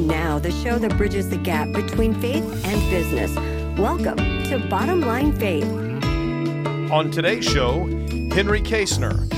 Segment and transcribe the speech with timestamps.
[0.00, 3.36] And now, the show that bridges the gap between faith and business.
[3.78, 5.70] Welcome to Bottom Line Faith.
[6.90, 7.84] On today's show,
[8.32, 9.28] Henry Kaestner,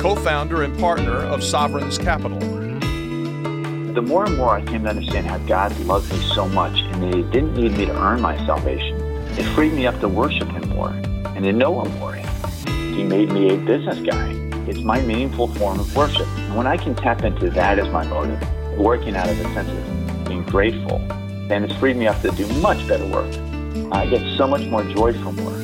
[0.00, 2.38] co founder and partner of Sovereign's Capital.
[2.38, 7.02] The more and more I came to understand how God loved me so much and
[7.02, 8.96] that He didn't need me to earn my salvation,
[9.36, 12.14] it freed me up to worship Him more and to know Him more.
[12.14, 14.28] He made me a business guy.
[14.68, 16.28] It's my meaningful form of worship.
[16.38, 18.40] And when I can tap into that as my motive,
[18.78, 19.91] working out of a sense of being
[20.52, 20.96] grateful,
[21.50, 23.34] and it's freed me up to do much better work.
[23.90, 25.62] I get so much more joy from work.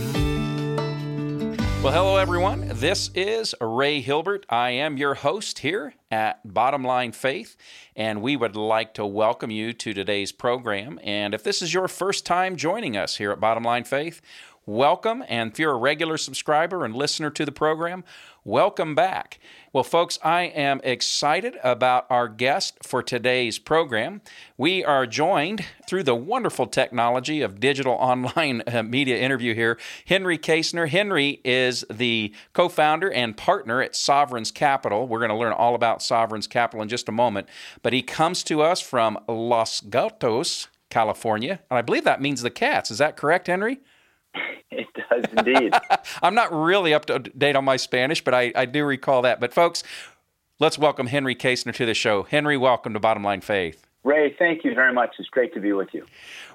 [1.82, 2.68] Well, hello, everyone.
[2.72, 4.46] This is Ray Hilbert.
[4.48, 7.54] I am your host here at Bottom Line Faith,
[7.94, 10.98] and we would like to welcome you to today's program.
[11.04, 14.22] And if this is your first time joining us here at Bottom Line Faith,
[14.64, 15.22] welcome.
[15.28, 18.04] And if you're a regular subscriber and listener to the program,
[18.42, 19.38] welcome back.
[19.70, 24.22] Well, folks, I am excited about our guest for today's program.
[24.56, 30.38] We are joined through the wonderful technology of digital online uh, media interview here, Henry
[30.38, 30.88] Kaestner.
[30.88, 35.06] Henry is the co founder and partner at Sovereign's Capital.
[35.06, 37.46] We're going to learn all about Sovereign's Capital in just a moment,
[37.82, 41.60] but he comes to us from Los Gatos, California.
[41.70, 42.90] And I believe that means the cats.
[42.90, 43.80] Is that correct, Henry?
[44.70, 45.72] It does indeed.
[46.22, 49.40] I'm not really up to date on my Spanish, but I, I do recall that.
[49.40, 49.82] But folks,
[50.60, 52.24] let's welcome Henry Kaestner to the show.
[52.24, 53.87] Henry, welcome to Bottom Line Faith.
[54.04, 55.16] Ray, thank you very much.
[55.18, 56.06] It's great to be with you.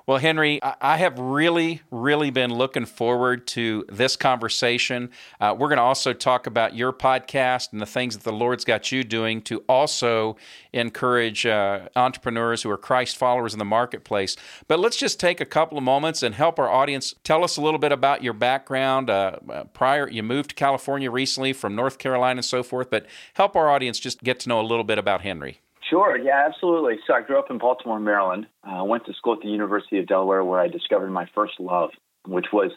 [0.05, 5.11] Well, Henry, I have really, really been looking forward to this conversation.
[5.39, 8.65] Uh, we're going to also talk about your podcast and the things that the Lord's
[8.65, 10.35] got you doing to also
[10.73, 14.35] encourage uh, entrepreneurs who are Christ followers in the marketplace.
[14.67, 17.61] But let's just take a couple of moments and help our audience tell us a
[17.61, 19.09] little bit about your background.
[19.09, 23.55] Uh, prior, you moved to California recently from North Carolina and so forth, but help
[23.55, 25.61] our audience just get to know a little bit about Henry.
[25.93, 26.95] Sure, yeah, absolutely.
[27.05, 28.47] So I grew up in Baltimore, Maryland.
[28.63, 31.53] I uh, went to school at the University of Delaware where I discovered my first
[31.59, 31.91] love,
[32.25, 32.71] which was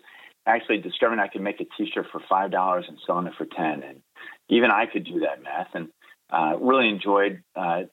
[0.44, 3.82] actually discovering I could make a T-shirt for five dollars and selling it for ten,
[3.82, 4.02] and
[4.50, 5.88] even I could do that math, and
[6.30, 7.84] uh, really enjoyed uh,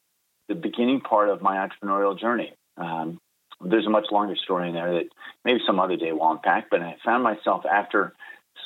[0.49, 2.51] the beginning part of my entrepreneurial journey.
[2.75, 3.17] Um,
[3.61, 5.05] there's a much longer story in there that
[5.45, 8.11] maybe some other day we'll unpack, but I found myself after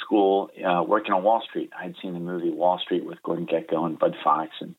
[0.04, 1.70] school uh, working on Wall Street.
[1.80, 4.74] I'd seen the movie Wall Street with Gordon Gekko and Bud Fox, and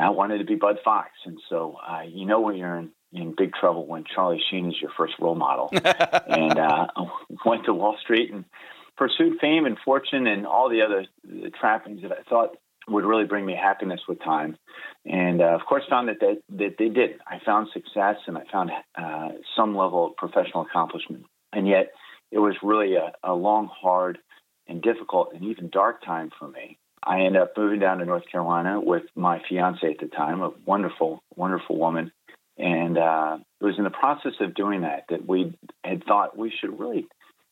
[0.00, 3.34] I wanted to be Bud Fox, and so uh, you know when you're in, in
[3.36, 5.70] big trouble when Charlie Sheen is your first role model.
[5.72, 6.86] and uh,
[7.44, 8.44] went to Wall Street and
[8.96, 12.56] pursued fame and fortune and all the other the trappings that I thought
[12.88, 14.56] would really bring me happiness with time.
[15.04, 17.20] And uh, of course, found that they, that they did.
[17.26, 21.24] I found success and I found uh, some level of professional accomplishment.
[21.52, 21.92] And yet,
[22.30, 24.18] it was really a, a long, hard,
[24.66, 26.78] and difficult and even dark time for me.
[27.02, 30.52] I ended up moving down to North Carolina with my fiance at the time, a
[30.66, 32.12] wonderful, wonderful woman.
[32.58, 36.52] And uh, it was in the process of doing that that we had thought we
[36.60, 37.06] should really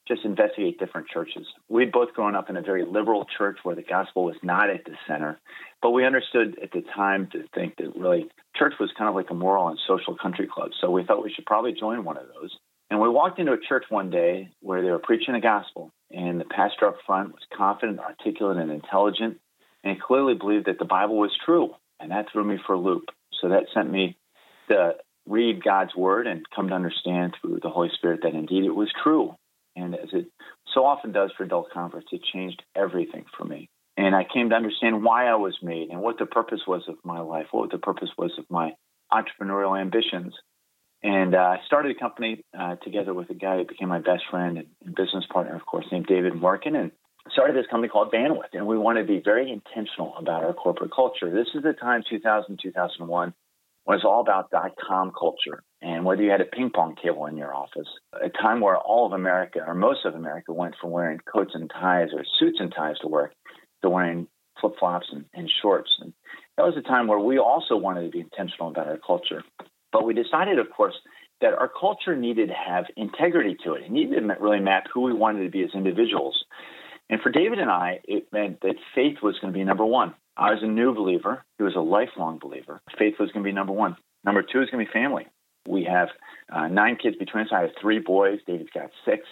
[0.08, 1.46] just investigate different churches.
[1.68, 4.84] We'd both grown up in a very liberal church where the gospel was not at
[4.84, 5.38] the center,
[5.82, 9.30] but we understood at the time to think that really church was kind of like
[9.30, 10.70] a moral and social country club.
[10.80, 12.56] So we thought we should probably join one of those.
[12.90, 16.40] And we walked into a church one day where they were preaching the gospel, and
[16.40, 19.38] the pastor up front was confident, articulate, and intelligent
[19.84, 21.74] and clearly believed that the Bible was true.
[22.00, 23.04] And that threw me for a loop.
[23.40, 24.16] So that sent me
[24.68, 24.94] to
[25.26, 28.90] read God's word and come to understand through the Holy Spirit that indeed it was
[29.02, 29.34] true.
[29.76, 30.26] And as it
[30.74, 33.68] so often does for adult converts, it changed everything for me.
[33.98, 36.96] And I came to understand why I was made and what the purpose was of
[37.04, 38.72] my life, what the purpose was of my
[39.12, 40.34] entrepreneurial ambitions.
[41.06, 44.24] And uh, I started a company uh, together with a guy who became my best
[44.28, 46.74] friend and business partner, of course, named David Morgan.
[46.74, 46.90] And
[47.30, 50.90] started this company called Bandwidth, and we wanted to be very intentional about our corporate
[50.92, 51.30] culture.
[51.30, 53.34] This is the time, 2000, 2001,
[53.84, 55.62] when it's all about dot com culture.
[55.80, 59.06] And whether you had a ping pong table in your office, a time where all
[59.06, 62.74] of America, or most of America, went from wearing coats and ties or suits and
[62.74, 63.32] ties to work
[63.82, 64.26] to wearing
[64.60, 65.90] flip flops and, and shorts.
[66.00, 66.12] And
[66.56, 69.44] that was a time where we also wanted to be intentional about our culture.
[69.96, 70.92] But we decided, of course,
[71.40, 73.84] that our culture needed to have integrity to it.
[73.84, 76.44] It needed to really map who we wanted to be as individuals.
[77.08, 80.12] And for David and I, it meant that faith was going to be number one.
[80.36, 81.42] I was a new believer.
[81.56, 82.82] He was a lifelong believer.
[82.98, 83.96] Faith was going to be number one.
[84.22, 85.28] Number two is going to be family.
[85.66, 86.08] We have
[86.52, 87.50] uh, nine kids between us.
[87.50, 88.40] I have three boys.
[88.46, 89.22] David's got six.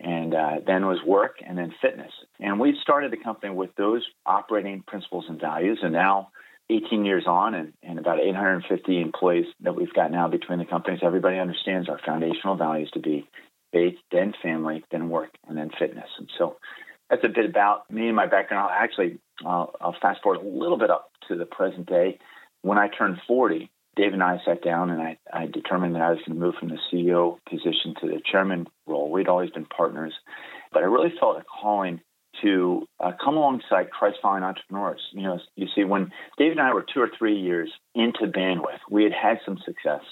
[0.00, 2.10] And uh, then was work and then fitness.
[2.40, 5.78] And we started the company with those operating principles and values.
[5.84, 6.30] And now,
[6.70, 11.00] 18 years on, and, and about 850 employees that we've got now between the companies,
[11.02, 13.28] everybody understands our foundational values to be
[13.72, 16.08] faith, then family, then work, and then fitness.
[16.18, 16.56] And so
[17.08, 18.70] that's a bit about me and my background.
[18.70, 22.18] I'll actually, uh, I'll fast forward a little bit up to the present day.
[22.62, 26.10] When I turned 40, Dave and I sat down and I, I determined that I
[26.10, 29.10] was going to move from the CEO position to the chairman role.
[29.10, 30.14] We'd always been partners,
[30.72, 32.00] but I really felt a calling
[32.42, 35.00] to uh, come alongside Christ following entrepreneurs.
[35.12, 38.80] You know, you see, when Dave and I were two or three years into bandwidth,
[38.90, 40.02] we had had some success,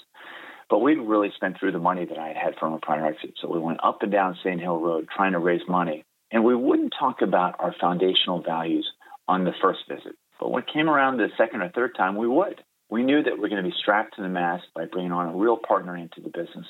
[0.69, 3.33] but we'd really spent through the money that I had had from a prior exit.
[3.41, 6.55] So we went up and down Sand Hill Road trying to raise money, and we
[6.55, 8.89] wouldn't talk about our foundational values
[9.27, 10.15] on the first visit.
[10.39, 12.63] But when it came around the second or third time, we would.
[12.89, 15.29] We knew that we are going to be strapped to the mast by bringing on
[15.29, 16.65] a real partner into the business.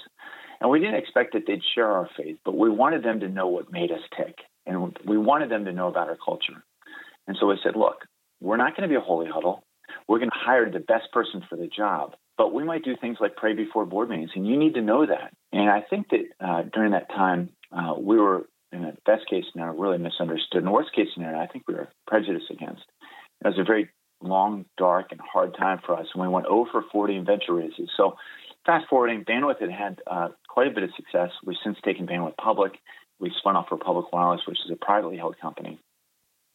[0.60, 3.48] And we didn't expect that they'd share our faith, but we wanted them to know
[3.48, 4.36] what made us tick.
[4.70, 6.64] And we wanted them to know about our culture.
[7.28, 8.06] And so we said, look,
[8.40, 9.64] we're not going to be a holy huddle.
[10.08, 13.18] We're going to hire the best person for the job, but we might do things
[13.20, 15.34] like pray before board meetings, and you need to know that.
[15.52, 19.46] And I think that uh, during that time, uh, we were, in the best case
[19.52, 20.64] scenario, really misunderstood.
[20.64, 22.84] In worst case scenario, I think we were prejudiced against.
[23.44, 23.90] It was a very
[24.22, 27.90] long, dark, and hard time for us, and we went over 40 in venture raises.
[27.98, 28.16] So,
[28.66, 31.30] fast forwarding, Bandwidth had had uh, quite a bit of success.
[31.46, 32.74] We've since taken Bandwidth public.
[33.20, 35.80] We spun off Republic Wireless, which is a privately held company.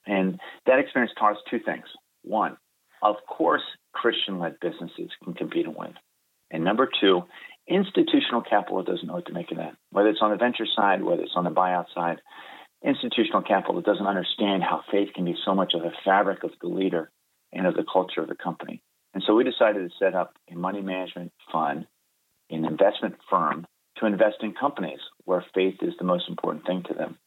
[0.06, 1.84] And that experience taught us two things.
[2.22, 2.56] One,
[3.02, 3.62] of course,
[3.92, 5.94] Christian led businesses can compete and win.
[6.50, 7.22] And number two,
[7.68, 9.76] institutional capital doesn't know what to make of that.
[9.90, 12.20] Whether it's on the venture side, whether it's on the buyout side,
[12.84, 16.68] institutional capital doesn't understand how faith can be so much of a fabric of the
[16.68, 17.10] leader
[17.52, 18.82] and of the culture of the company.
[19.14, 21.86] And so we decided to set up a money management fund,
[22.50, 23.66] an investment firm
[23.98, 27.18] to invest in companies where faith is the most important thing to them.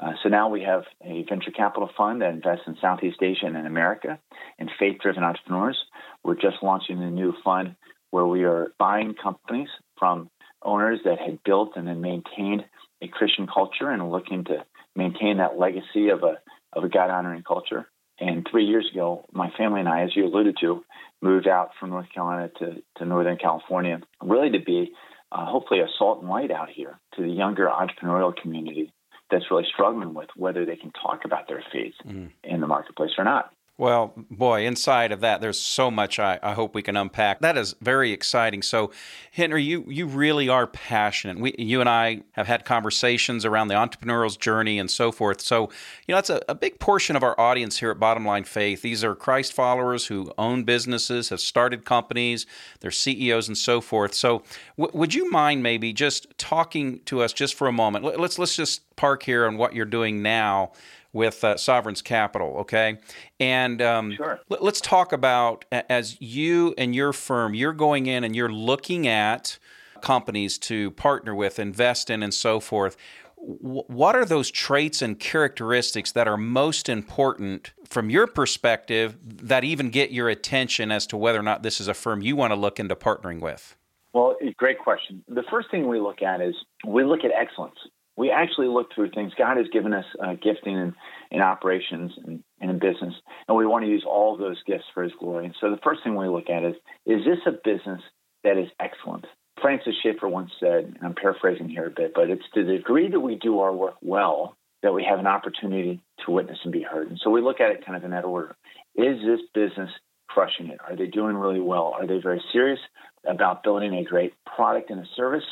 [0.00, 3.56] Uh, so now we have a venture capital fund that invests in Southeast Asia and
[3.56, 4.18] in America
[4.58, 5.78] and faith driven entrepreneurs.
[6.24, 7.76] We're just launching a new fund
[8.10, 9.68] where we are buying companies
[9.98, 10.30] from
[10.62, 12.64] owners that had built and then maintained
[13.02, 14.64] a Christian culture and looking to
[14.96, 16.38] maintain that legacy of a
[16.72, 17.86] of a God honoring culture.
[18.18, 20.84] And three years ago, my family and I, as you alluded to,
[21.20, 24.92] moved out from North Carolina to, to Northern California, really to be
[25.34, 28.92] uh, hopefully a salt and light out here to the younger entrepreneurial community
[29.30, 32.30] that's really struggling with whether they can talk about their faith mm.
[32.44, 33.52] in the marketplace or not.
[33.76, 37.40] Well, boy, inside of that, there's so much I, I, hope we can unpack.
[37.40, 38.62] That is very exciting.
[38.62, 38.92] So,
[39.32, 41.40] Henry, you, you really are passionate.
[41.40, 45.40] We, you and I have had conversations around the entrepreneurial's journey and so forth.
[45.40, 45.70] So,
[46.06, 48.82] you know, that's a, a big portion of our audience here at Bottom Line Faith.
[48.82, 52.46] These are Christ followers who own businesses, have started companies,
[52.78, 54.14] they're CEOs and so forth.
[54.14, 54.44] So,
[54.78, 58.04] w- would you mind maybe just talking to us just for a moment?
[58.04, 60.70] Let's let's just park here on what you're doing now
[61.14, 62.98] with uh, Sovereign's Capital, okay?
[63.40, 64.40] And um, sure.
[64.50, 69.06] let, us talk about as you and your firm, you're going in and you're looking
[69.06, 69.58] at
[70.02, 72.96] companies to partner with, invest in, and so forth.
[73.36, 79.90] What are those traits and characteristics that are most important from your perspective that even
[79.90, 82.58] get your attention as to whether or not this is a firm you want to
[82.58, 83.76] look into partnering with?
[84.14, 85.22] Well, great question.
[85.28, 86.54] The first thing we look at is
[86.86, 87.78] we look at excellence
[88.16, 89.32] we actually look through things.
[89.36, 90.94] God has given us uh, gifting in,
[91.30, 93.14] in operations and, and, in business,
[93.48, 95.46] and we want to use all those gifts for His glory.
[95.46, 96.76] And so the first thing we look at is
[97.06, 98.00] is this a business
[98.44, 99.26] that is excellent?
[99.60, 103.08] Francis Schaeffer once said, and I'm paraphrasing here a bit, but it's to the degree
[103.10, 106.82] that we do our work well that we have an opportunity to witness and be
[106.82, 107.08] heard.
[107.08, 108.54] And so we look at it kind of in that order.
[108.94, 109.90] Is this business
[110.28, 110.78] crushing it?
[110.86, 111.94] Are they doing really well?
[111.98, 112.80] Are they very serious
[113.26, 115.44] about building a great product and a service?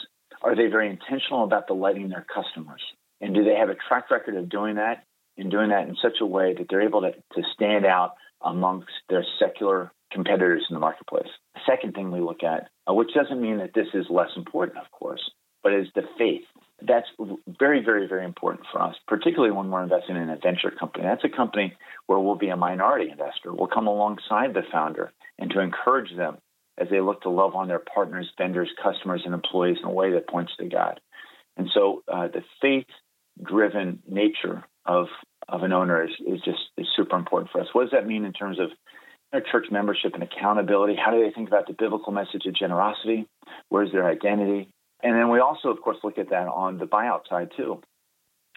[0.42, 2.82] Are they very intentional about delighting their customers?
[3.20, 5.04] And do they have a track record of doing that
[5.38, 8.90] and doing that in such a way that they're able to, to stand out amongst
[9.08, 11.28] their secular competitors in the marketplace?
[11.54, 14.78] The second thing we look at, uh, which doesn't mean that this is less important,
[14.78, 15.22] of course,
[15.62, 16.42] but is the faith.
[16.84, 17.06] That's
[17.60, 21.04] very, very, very important for us, particularly when we're investing in a venture company.
[21.04, 23.54] That's a company where we'll be a minority investor.
[23.54, 26.38] We'll come alongside the founder and to encourage them
[26.82, 30.12] as they look to love on their partners, vendors, customers, and employees in a way
[30.12, 31.00] that points to God.
[31.56, 32.86] And so uh, the faith
[33.42, 35.06] driven nature of,
[35.48, 37.68] of an owner is, is just is super important for us.
[37.72, 38.70] What does that mean in terms of
[39.30, 40.96] their church membership and accountability?
[40.96, 43.26] How do they think about the biblical message of generosity?
[43.68, 44.68] Where's their identity?
[45.02, 47.80] And then we also, of course, look at that on the buyout side too.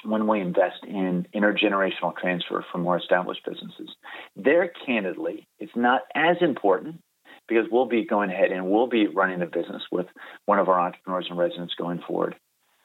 [0.04, 3.90] When we invest in intergenerational transfer from more established businesses,
[4.36, 7.00] there candidly, it's not as important
[7.48, 10.08] because we'll be going ahead and we'll be running the business with
[10.46, 12.36] one of our entrepreneurs and residents going forward.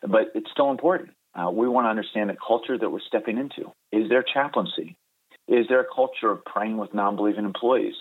[0.03, 1.11] But it's still important.
[1.35, 3.73] Uh, we want to understand the culture that we're stepping into.
[3.93, 4.97] Is there chaplaincy?
[5.47, 7.95] Is there a culture of praying with non believing employees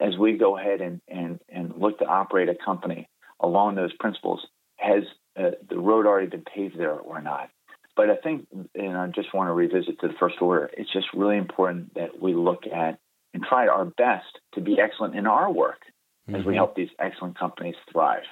[0.00, 3.08] as we go ahead and, and, and look to operate a company
[3.40, 4.40] along those principles?
[4.76, 5.04] Has
[5.38, 7.50] uh, the road already been paved there or not?
[7.94, 11.06] But I think, and I just want to revisit to the first order, it's just
[11.14, 12.98] really important that we look at
[13.34, 15.80] and try our best to be excellent in our work
[16.28, 16.48] as mm-hmm.
[16.48, 18.22] we help these excellent companies thrive.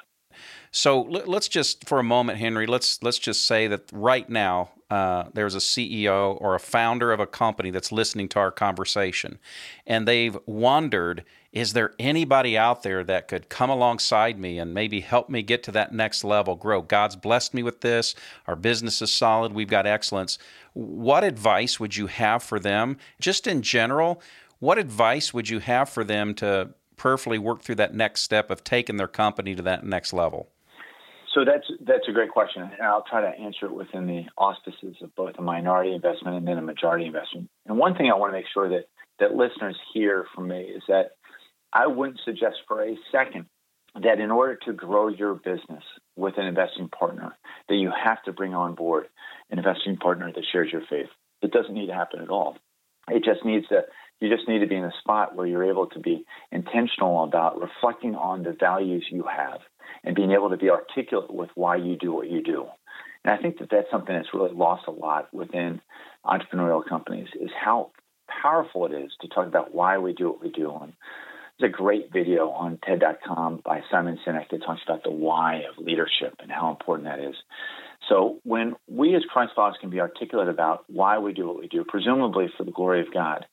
[0.70, 2.66] So let's just for a moment, Henry.
[2.66, 7.18] Let's let's just say that right now uh, there's a CEO or a founder of
[7.18, 9.40] a company that's listening to our conversation,
[9.86, 15.00] and they've wondered: Is there anybody out there that could come alongside me and maybe
[15.00, 16.82] help me get to that next level, grow?
[16.82, 18.14] God's blessed me with this.
[18.46, 19.52] Our business is solid.
[19.52, 20.38] We've got excellence.
[20.72, 24.22] What advice would you have for them, just in general?
[24.60, 28.62] What advice would you have for them to prayerfully work through that next step of
[28.62, 30.50] taking their company to that next level?
[31.34, 34.96] So that's that's a great question, and I'll try to answer it within the auspices
[35.00, 37.48] of both a minority investment and then a majority investment.
[37.64, 38.88] And one thing I want to make sure that
[39.18, 41.12] that listeners hear from me is that
[41.72, 43.46] I wouldn't suggest for a second
[44.02, 45.84] that in order to grow your business
[46.16, 47.34] with an investing partner,
[47.68, 49.06] that you have to bring on board
[49.50, 51.08] an investing partner that shares your faith.
[51.40, 52.58] It doesn't need to happen at all.
[53.08, 53.84] It just needs to
[54.20, 57.60] you just need to be in a spot where you're able to be intentional about
[57.60, 59.60] reflecting on the values you have
[60.04, 62.66] and being able to be articulate with why you do what you do.
[63.24, 65.80] And I think that that's something that's really lost a lot within
[66.24, 67.90] entrepreneurial companies is how
[68.42, 70.70] powerful it is to talk about why we do what we do.
[70.80, 70.92] And
[71.58, 75.82] there's a great video on TED.com by Simon Sinek that talks about the why of
[75.84, 77.34] leadership and how important that is.
[78.08, 81.68] So when we as Christ followers can be articulate about why we do what we
[81.68, 83.44] do, presumably for the glory of God,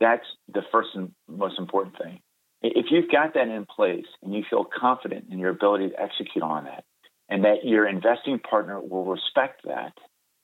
[0.00, 2.20] that's the first and most important thing.
[2.62, 6.42] If you've got that in place and you feel confident in your ability to execute
[6.42, 6.84] on that,
[7.28, 9.92] and that your investing partner will respect that,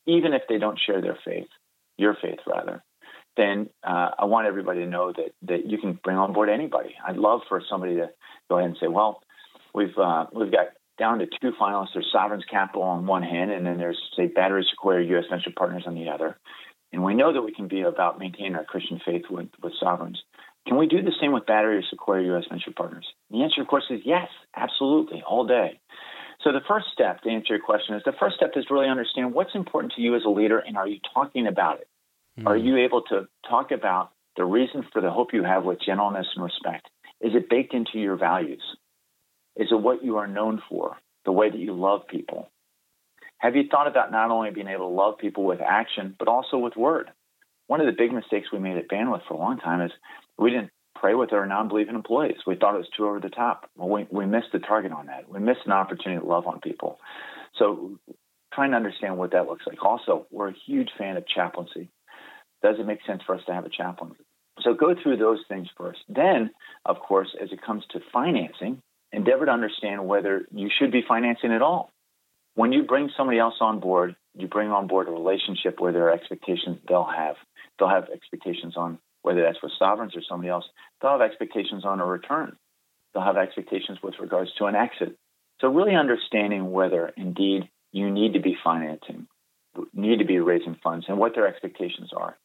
[0.07, 1.49] even if they don't share their faith,
[1.97, 2.83] your faith rather,
[3.37, 6.95] then uh, I want everybody to know that that you can bring on board anybody.
[7.05, 8.11] I'd love for somebody to
[8.49, 9.23] go ahead and say, well,
[9.75, 10.69] we've uh, we've got
[10.99, 11.89] down to two finalists.
[11.95, 15.25] There's Sovereign's Capital on one hand, and then there's say Battery Sequoia U.S.
[15.31, 16.39] Venture Partners on the other.
[16.95, 20.23] And we know that we can be about maintaining our Christian faith with, with sovereigns.
[20.65, 22.45] Can we do the same with Battery or Sequoia U.S.
[22.49, 23.07] Venture Partners?
[23.33, 25.81] The answer, of course, is yes, absolutely, all day.
[26.45, 28.89] So the first step to answer your question is the first step is to really
[28.89, 31.89] understand what's important to you as a leader, and are you talking about it?
[32.39, 32.47] Mm-hmm.
[32.47, 36.29] Are you able to talk about the reason for the hope you have with gentleness
[36.37, 36.89] and respect?
[37.21, 38.63] Is it baked into your values?
[39.57, 40.97] Is it what you are known for?
[41.25, 42.51] The way that you love people?
[43.39, 46.59] Have you thought about not only being able to love people with action, but also
[46.59, 47.11] with word?
[47.67, 49.91] One of the big mistakes we made at Bandwidth for a long time is
[50.39, 52.37] we didn't pray with our non-believing employees.
[52.47, 53.69] We thought it was too over the top.
[53.77, 55.29] Well, we, we missed the target on that.
[55.29, 56.99] We missed an opportunity to love on people.
[57.59, 57.99] So
[58.53, 59.85] trying to understand what that looks like.
[59.85, 61.89] Also, we're a huge fan of chaplaincy.
[62.63, 64.13] Does it make sense for us to have a chaplain?
[64.63, 66.01] So go through those things first.
[66.09, 66.51] Then,
[66.87, 68.81] of course, as it comes to financing,
[69.13, 71.91] endeavor to understand whether you should be financing at all
[72.55, 76.09] when you bring somebody else on board, you bring on board a relationship where there
[76.09, 77.37] are expectations they'll have.
[77.79, 80.65] They'll have expectations on whether that's with sovereigns or somebody else.
[81.01, 82.57] They'll have expectations on a return.
[83.13, 85.17] They'll have expectations with regards to an exit.
[85.61, 89.27] So really understanding whether indeed you need to be financing,
[89.93, 92.37] need to be raising funds, and what their expectations are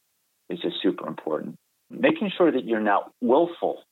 [0.49, 1.55] is just super important.
[1.89, 3.83] Making sure that you're not willful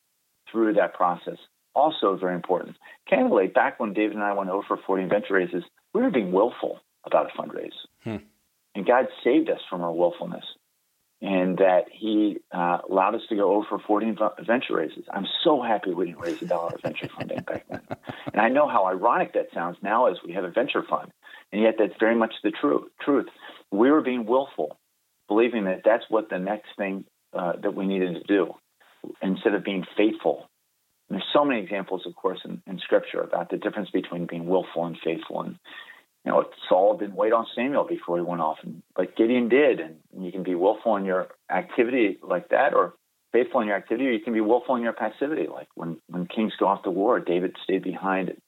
[0.52, 1.38] through that process
[1.78, 2.76] also very important.
[3.08, 5.64] Candidly, back when David and I went over 40 venture raises,
[5.98, 7.72] we were being willful about a fundraise.
[8.04, 8.18] Hmm.
[8.76, 10.46] And God saved us from our willfulness
[11.24, 15.06] and that He uh, allowed us to go over for 40 venture raises.
[15.12, 17.82] I'm so happy we didn't raise a dollar of venture funding back then.
[18.32, 21.12] And I know how ironic that sounds now as we have a venture fund.
[21.52, 22.92] And yet that's very much the truth.
[23.02, 23.26] truth.
[23.72, 24.78] We were being willful,
[25.28, 28.54] believing that that's what the next thing uh, that we needed to do
[29.24, 30.48] instead of being faithful.
[31.10, 34.86] There's so many examples, of course, in, in Scripture about the difference between being willful
[34.86, 35.42] and faithful.
[35.42, 35.58] And
[36.26, 39.80] you know, Saul didn't wait on Samuel before he went off, and, but Gideon did.
[39.80, 42.94] And you can be willful in your activity like that, or
[43.32, 45.48] faithful in your activity, or you can be willful in your passivity.
[45.48, 48.42] Like when when kings go off to war, David stayed behind, and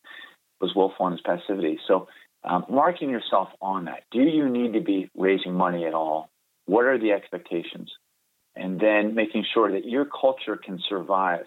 [0.59, 1.79] was willful in his passivity.
[1.87, 2.07] So,
[2.43, 4.03] um, marking yourself on that.
[4.11, 6.29] Do you need to be raising money at all?
[6.65, 7.91] What are the expectations?
[8.55, 11.45] And then making sure that your culture can survive,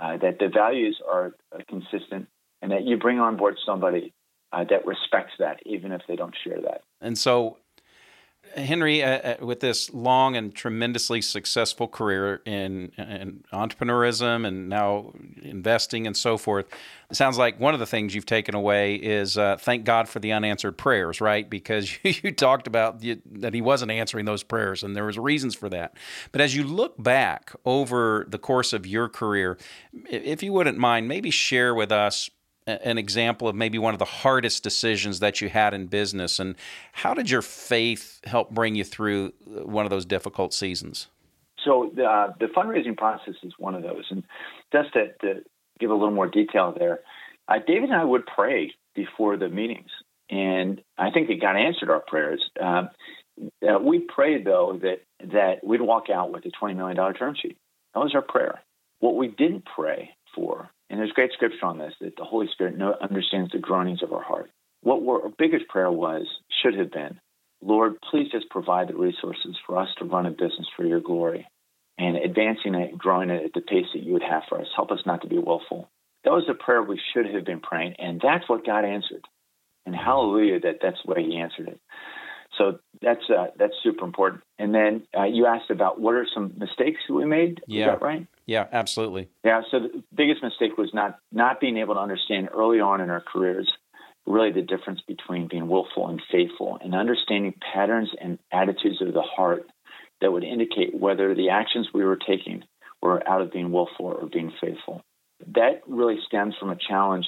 [0.00, 1.34] uh, that the values are
[1.68, 2.28] consistent,
[2.62, 4.12] and that you bring on board somebody
[4.52, 6.82] uh, that respects that, even if they don't share that.
[7.00, 7.58] And so,
[8.56, 15.12] Henry, uh, uh, with this long and tremendously successful career in, in entrepreneurism and now
[15.42, 16.66] investing and so forth,
[17.10, 20.18] it sounds like one of the things you've taken away is uh, thank God for
[20.18, 21.48] the unanswered prayers, right?
[21.48, 25.18] Because you, you talked about the, that He wasn't answering those prayers, and there was
[25.18, 25.94] reasons for that.
[26.32, 29.58] But as you look back over the course of your career,
[30.10, 32.30] if you wouldn't mind, maybe share with us
[32.68, 36.54] an example of maybe one of the hardest decisions that you had in business and
[36.92, 41.08] how did your faith help bring you through uh, one of those difficult seasons
[41.64, 44.22] so the, uh, the fundraising process is one of those and
[44.72, 45.42] just to, to
[45.78, 47.00] give a little more detail there,
[47.48, 49.90] uh, David and I would pray before the meetings,
[50.30, 52.44] and I think that God answered our prayers.
[52.60, 52.84] Uh,
[53.66, 57.34] uh, we prayed though that that we'd walk out with a twenty million dollar term
[57.40, 57.56] sheet.
[57.94, 58.60] That was our prayer.
[59.00, 62.80] What we didn't pray for, and there's great scripture on this, that the Holy Spirit
[63.00, 64.50] understands the groanings of our heart.
[64.82, 66.26] What our biggest prayer was,
[66.62, 67.20] should have been,
[67.60, 71.46] Lord, please just provide the resources for us to run a business for your glory
[71.98, 74.68] and advancing it, growing it at the pace that you would have for us.
[74.76, 75.88] Help us not to be willful.
[76.24, 79.24] That was a prayer we should have been praying, and that's what God answered.
[79.86, 81.80] And hallelujah that that's the way He answered it.
[82.58, 84.42] So that's uh, that's super important.
[84.58, 87.62] And then uh, you asked about what are some mistakes we made.
[87.66, 87.80] Yeah.
[87.80, 88.26] Is that right?
[88.46, 89.28] Yeah, absolutely.
[89.44, 89.62] Yeah.
[89.70, 93.22] So the biggest mistake was not not being able to understand early on in our
[93.22, 93.70] careers
[94.28, 99.22] really the difference between being willful and faithful, and understanding patterns and attitudes of the
[99.22, 99.66] heart
[100.20, 102.62] that would indicate whether the actions we were taking
[103.00, 105.02] were out of being willful or being faithful.
[105.54, 107.26] That really stems from a challenge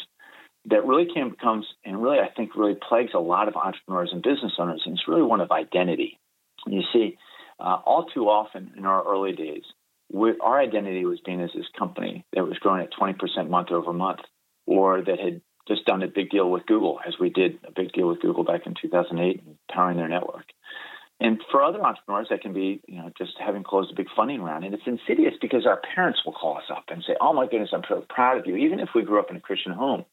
[0.66, 1.08] that really
[1.40, 4.94] comes and really I think really plagues a lot of entrepreneurs and business owners, and
[4.94, 6.18] it's really one of identity.
[6.66, 7.16] You see,
[7.58, 9.62] uh, all too often in our early days,
[10.12, 13.92] we, our identity was being as this company that was growing at 20% month over
[13.92, 14.20] month,
[14.66, 17.92] or that had just done a big deal with Google, as we did a big
[17.92, 20.44] deal with Google back in 2008, powering their network.
[21.20, 24.40] And for other entrepreneurs, that can be, you know, just having closed a big funding
[24.40, 24.64] round.
[24.64, 27.70] And it's insidious because our parents will call us up and say, "Oh my goodness,
[27.74, 30.06] I'm so proud of you." Even if we grew up in a Christian home,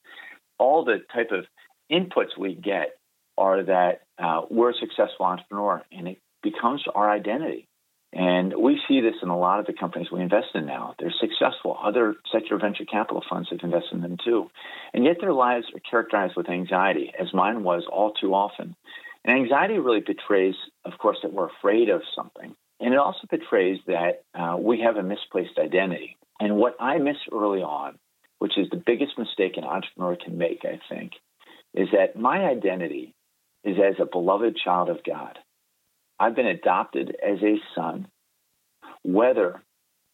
[0.77, 1.45] all the type of
[1.91, 2.89] inputs we get
[3.37, 7.67] are that uh, we're a successful entrepreneur, and it becomes our identity.
[8.13, 10.95] And we see this in a lot of the companies we invest in now.
[10.97, 11.77] They're successful.
[11.83, 14.49] Other secular venture capital funds have invested in them too.
[14.93, 18.75] And yet their lives are characterized with anxiety, as mine was all too often.
[19.25, 20.55] And anxiety really betrays,
[20.85, 22.55] of course, that we're afraid of something.
[22.79, 26.15] And it also betrays that uh, we have a misplaced identity.
[26.39, 27.97] And what I missed early on,
[28.39, 31.13] which is the biggest mistake an entrepreneur can make, I think,
[31.73, 33.13] is that my identity
[33.63, 35.37] is as a beloved child of God.
[36.19, 38.07] I've been adopted as a son,
[39.03, 39.61] whether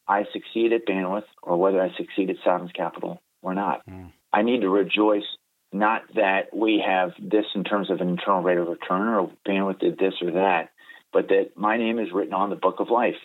[0.07, 3.81] I succeed at Bandwidth or whether I succeed at Sovereign's Capital or not.
[3.88, 4.12] Mm.
[4.31, 5.23] I need to rejoice
[5.71, 9.79] not that we have this in terms of an internal rate of return or Bandwidth
[9.79, 10.69] did this or that,
[11.12, 13.15] but that my name is written on the book of life.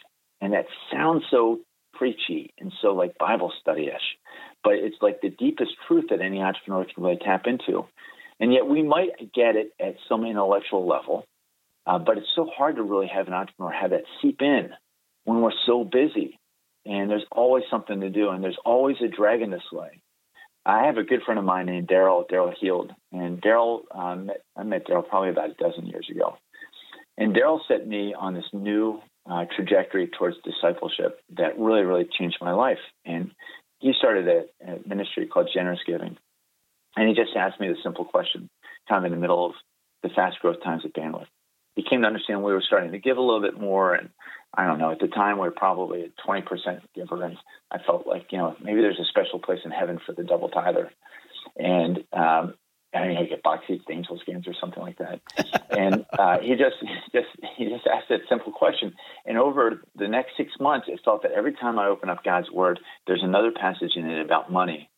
[0.41, 1.61] And that sounds so
[1.95, 4.17] preachy and so like Bible study ish,
[4.63, 7.87] but it's like the deepest truth that any entrepreneur can really tap into.
[8.41, 11.25] And yet we might get it at some intellectual level,
[11.87, 14.71] uh, but it's so hard to really have an entrepreneur have that seep in
[15.25, 16.39] when we're so busy
[16.87, 20.01] and there's always something to do and there's always a dragon to slay.
[20.65, 22.93] I have a good friend of mine named Daryl, Daryl Heald.
[23.13, 26.37] And Daryl, um, I met Daryl probably about a dozen years ago.
[27.17, 32.39] And Daryl set me on this new uh, trajectory towards discipleship that really, really changed
[32.41, 32.79] my life.
[33.05, 33.33] And
[33.79, 36.17] he started a, a ministry called Generous Giving.
[36.97, 38.49] And he just asked me the simple question,
[38.89, 39.53] kind of in the middle of
[40.03, 41.27] the fast growth times at Bandwidth
[41.79, 43.95] he came to understand we were starting to give a little bit more.
[43.95, 44.09] And
[44.53, 46.43] I don't know, at the time we were probably a 20%
[46.93, 47.23] giver.
[47.23, 47.37] And
[47.71, 50.49] I felt like, you know, maybe there's a special place in heaven for the double
[50.49, 50.91] tither.
[51.57, 52.55] And, um,
[52.95, 55.21] I mean, I get box seats to Angels games or something like that.
[55.71, 56.77] and uh, he just,
[57.13, 58.95] just, he just asked that simple question.
[59.27, 62.51] And over the next six months, it felt that every time I open up God's
[62.51, 64.89] Word, there's another passage in it about money.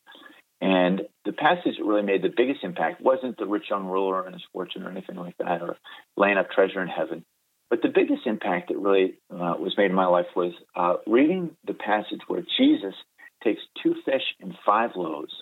[0.60, 4.34] And the passage that really made the biggest impact wasn't the rich young ruler and
[4.34, 5.76] his fortune or anything like that, or
[6.16, 7.24] laying up treasure in heaven.
[7.70, 11.56] But the biggest impact that really uh, was made in my life was uh, reading
[11.66, 12.94] the passage where Jesus
[13.42, 15.32] takes two fish and five loaves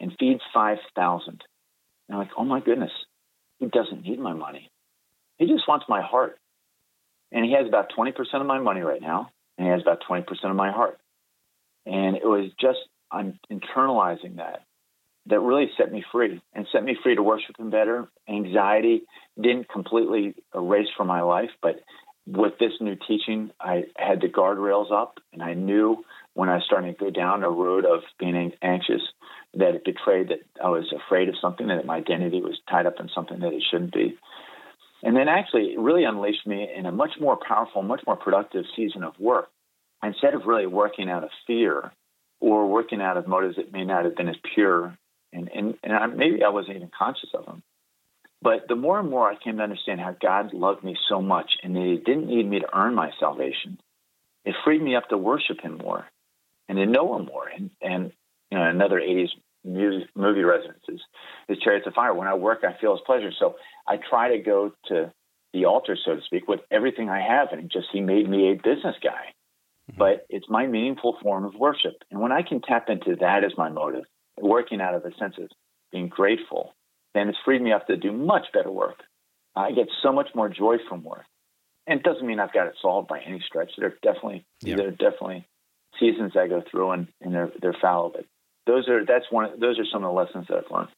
[0.00, 1.42] and feeds 5,000.
[2.08, 2.92] And I'm like, oh my goodness,
[3.58, 4.70] he doesn't need my money.
[5.38, 6.38] He just wants my heart.
[7.32, 10.24] And he has about 20% of my money right now, and he has about 20%
[10.44, 10.98] of my heart.
[11.86, 12.78] And it was just
[13.10, 14.62] I'm internalizing that.
[15.26, 18.08] That really set me free and set me free to worship Him better.
[18.28, 19.02] Anxiety
[19.38, 21.80] didn't completely erase from my life, but
[22.26, 26.04] with this new teaching, I had the guardrails up, and I knew
[26.38, 29.02] when I was starting to go down a road of being anxious
[29.54, 33.00] that it betrayed that I was afraid of something, that my identity was tied up
[33.00, 34.16] in something that it shouldn't be.
[35.02, 38.66] And then actually, it really unleashed me in a much more powerful, much more productive
[38.76, 39.48] season of work.
[40.00, 41.90] Instead of really working out of fear,
[42.38, 44.96] or working out of motives that may not have been as pure,
[45.32, 47.64] and and, and I, maybe I wasn't even conscious of them.
[48.40, 51.50] But the more and more I came to understand how God loved me so much,
[51.64, 53.80] and that He didn't need me to earn my salvation,
[54.44, 56.06] it freed me up to worship Him more
[56.68, 57.48] and to know more.
[57.48, 58.12] And and
[58.50, 59.28] you know, another '80s
[59.64, 61.00] music, movie residences
[61.48, 62.14] is Chariots of Fire.
[62.14, 63.30] When I work, I feel His pleasure.
[63.38, 65.12] So I try to go to
[65.52, 68.54] the altar, so to speak, with everything I have, and just He made me a
[68.54, 69.34] business guy
[69.90, 69.98] mm-hmm.
[69.98, 71.94] but it's my meaningful form of worship.
[72.10, 74.04] And when I can tap into that as my motive,
[74.40, 75.48] working out of a sense of
[75.92, 76.74] being grateful,
[77.14, 79.02] then it's freed me up to do much better work.
[79.56, 81.24] I get so much more joy from work.
[81.86, 83.72] And it doesn't mean I've got it solved by any stretch.
[83.78, 84.76] There are definitely yeah.
[84.76, 85.48] there are definitely
[85.98, 88.26] seasons I go through and, and they're they're fallow, but
[88.66, 90.88] those are that's one those are some of the lessons that I've learned.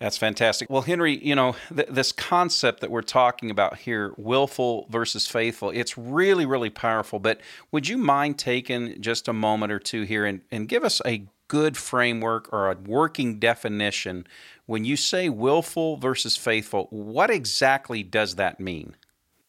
[0.00, 0.70] That's fantastic.
[0.70, 5.68] Well, Henry, you know, th- this concept that we're talking about here, willful versus faithful,
[5.68, 7.18] it's really, really powerful.
[7.18, 11.02] But would you mind taking just a moment or two here and, and give us
[11.04, 14.26] a good framework or a working definition
[14.64, 16.86] when you say willful versus faithful?
[16.88, 18.96] What exactly does that mean?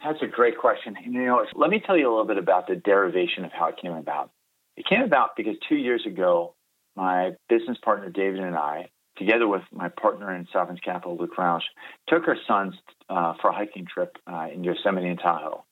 [0.03, 0.97] That's a great question.
[1.05, 3.77] You know, let me tell you a little bit about the derivation of how it
[3.81, 4.31] came about.
[4.77, 6.55] It came about because two years ago,
[6.95, 11.61] my business partner David and I together with my partner in Sovereign's Capital, Luke Roush,
[12.07, 12.73] took our sons
[13.09, 15.63] uh, for a hiking trip uh, in Yosemite and Tahoe.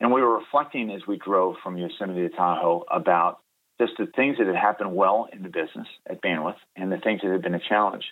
[0.00, 3.40] And we were reflecting as we drove from Yosemite to Tahoe about
[3.80, 7.20] just the things that had happened well in the business at Bandwidth and the things
[7.22, 8.04] that had been a challenge.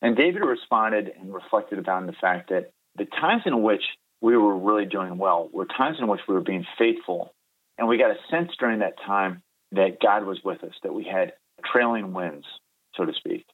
[0.00, 3.82] And David responded and reflected about the fact that the times in which
[4.20, 7.32] we were really doing well were times in which we were being faithful.
[7.78, 11.04] And we got a sense during that time that God was with us, that we
[11.04, 11.32] had
[11.64, 12.46] trailing winds,
[12.94, 13.46] so to speak.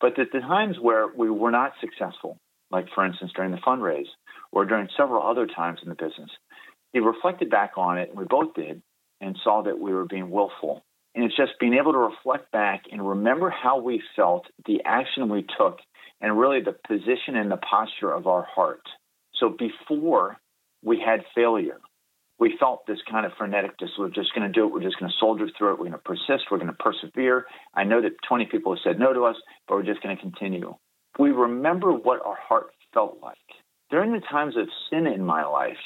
[0.00, 2.38] But at the times where we were not successful,
[2.70, 4.08] like for instance during the fundraise
[4.52, 6.30] or during several other times in the business,
[6.92, 8.82] he reflected back on it, and we both did,
[9.20, 10.82] and saw that we were being willful.
[11.14, 15.28] And it's just being able to reflect back and remember how we felt, the action
[15.28, 15.78] we took,
[16.20, 18.82] and really the position and the posture of our heart.
[19.34, 20.38] So before
[20.82, 21.78] we had failure,
[22.38, 24.72] we felt this kind of frenetic, just we're just going to do it.
[24.72, 25.78] We're just going to soldier through it.
[25.78, 26.50] We're going to persist.
[26.50, 27.46] We're going to persevere.
[27.74, 30.22] I know that 20 people have said no to us, but we're just going to
[30.22, 30.74] continue.
[31.18, 33.38] We remember what our heart felt like.
[33.90, 35.78] During the times of sin in my life,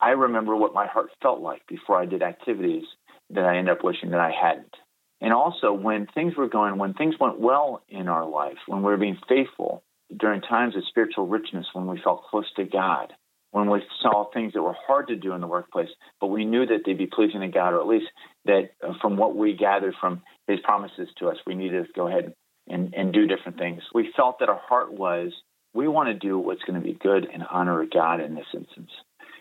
[0.00, 2.84] I remember what my heart felt like before I did activities
[3.30, 4.74] that I end up wishing that I hadn't.
[5.20, 8.90] And also when things were going, when things went well in our life, when we
[8.90, 9.82] were being faithful,
[10.14, 13.14] during times of spiritual richness, when we felt close to God,
[13.54, 15.88] when we saw things that were hard to do in the workplace,
[16.20, 18.06] but we knew that they'd be pleasing to God, or at least
[18.46, 22.08] that uh, from what we gathered from His promises to us, we needed to go
[22.08, 22.34] ahead
[22.66, 23.80] and, and do different things.
[23.94, 25.32] We felt that our heart was,
[25.72, 28.90] we want to do what's going to be good and honor God in this instance.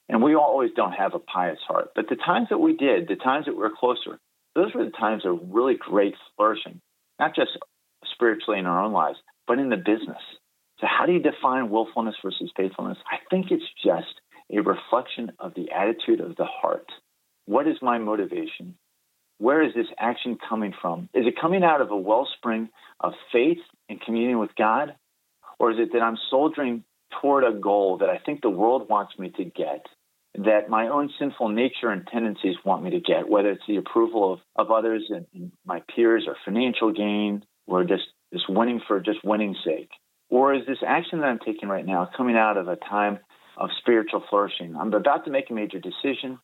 [0.07, 1.89] And we always don't have a pious heart.
[1.95, 4.19] But the times that we did, the times that we were closer,
[4.53, 6.79] those were the times of really great flourishing,
[7.19, 7.57] not just
[8.13, 10.21] spiritually in our own lives, but in the business.
[10.83, 12.97] So, how do you define willfulness versus faithfulness?
[13.09, 14.19] I think it's just
[14.51, 16.87] a reflection of the attitude of the heart.
[17.45, 18.75] What is my motivation?
[19.37, 21.07] Where is this action coming from?
[21.13, 22.67] Is it coming out of a wellspring
[22.99, 24.93] of faith and communion with God?
[25.57, 26.83] Or is it that I'm soldiering
[27.21, 29.85] toward a goal that I think the world wants me to get,
[30.35, 34.33] that my own sinful nature and tendencies want me to get, whether it's the approval
[34.33, 38.99] of, of others and, and my peers or financial gain or just, just winning for
[38.99, 39.89] just winning's sake?
[40.33, 43.19] Or is this action that I'm taking right now coming out of a time
[43.55, 44.75] of spiritual flourishing?
[44.75, 46.39] I'm about to make a major decision.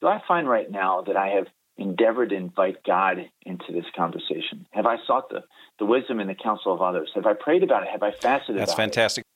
[0.00, 1.46] Do I find right now that I have
[1.76, 4.64] endeavored to invite God into this conversation?
[4.70, 5.40] Have I sought the,
[5.80, 7.10] the wisdom and the counsel of others?
[7.16, 7.88] Have I prayed about it?
[7.88, 9.22] Have I fasted That's fantastic.
[9.22, 9.26] It?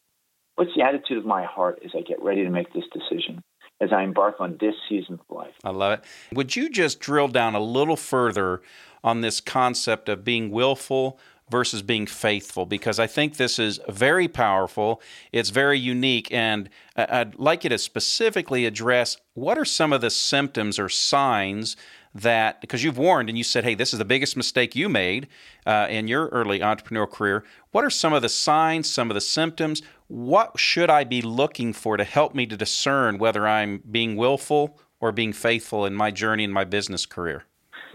[0.54, 3.42] What's the attitude of my heart as I get ready to make this decision?
[3.80, 5.54] As I embark on this season of life.
[5.64, 6.04] I love it.
[6.32, 8.62] Would you just drill down a little further
[9.02, 11.18] on this concept of being willful
[11.50, 15.02] versus being faithful because I think this is very powerful.
[15.30, 16.32] It's very unique.
[16.32, 21.76] And I'd like you to specifically address what are some of the symptoms or signs
[22.14, 25.28] that, because you've warned and you said, hey, this is the biggest mistake you made
[25.66, 27.44] uh, in your early entrepreneurial career.
[27.72, 29.82] What are some of the signs, some of the symptoms?
[30.06, 34.78] What should I be looking for to help me to discern whether I'm being willful
[35.00, 37.44] or being faithful in my journey in my business career?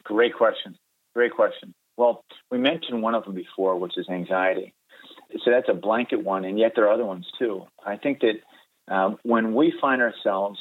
[0.03, 0.77] Great question.
[1.15, 1.73] Great question.
[1.99, 4.73] Well, we mentioned one of them before, which is anxiety.
[5.43, 7.65] So that's a blanket one, and yet there are other ones too.
[7.85, 8.35] I think that
[8.87, 10.57] um, when we find ourselves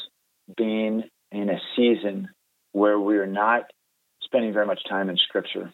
[0.57, 2.31] being in a season
[2.72, 3.70] where we're not
[4.22, 5.72] spending very much time in Scripture,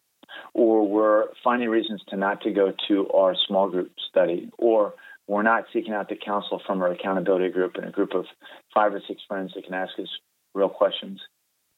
[0.53, 4.93] or we're finding reasons to not to go to our small group study, or
[5.27, 8.27] we're not seeking out the counsel from our accountability group and a group of
[8.75, 10.09] five or six friends that can ask us
[10.55, 11.23] real questions.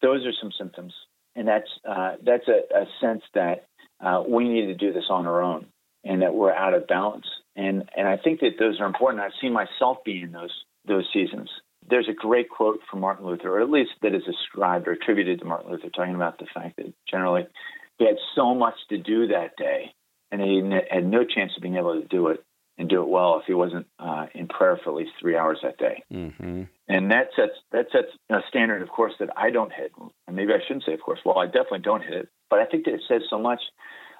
[0.03, 0.93] Those are some symptoms,
[1.37, 3.69] and that's uh, that's a, a sense that
[4.01, 5.67] uh, we need to do this on our own
[6.05, 7.27] and that we're out of balance.
[7.57, 9.23] And and I think that those are important.
[9.23, 10.53] I've seen myself be in those
[10.87, 11.51] those seasons.
[11.89, 15.39] There's a great quote from Martin Luther, or at least that is ascribed or attributed
[15.41, 17.47] to Martin Luther, talking about the fact that generally
[17.99, 19.95] he had so much to do that day,
[20.31, 22.43] and he had no chance of being able to do it
[22.79, 25.59] and do it well if he wasn't uh, in prayer for at least three hours
[25.63, 26.03] that day.
[26.13, 26.65] Mm-hmm.
[26.89, 29.93] And that sets that sets a standard, of course, that I don't hit.
[30.27, 31.21] and maybe I shouldn't say, of course.
[31.25, 33.61] Well, I definitely don't hit it, but I think that it says so much